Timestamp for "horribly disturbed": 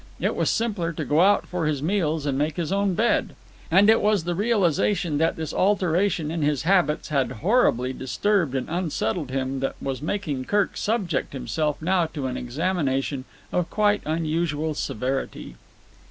7.33-8.55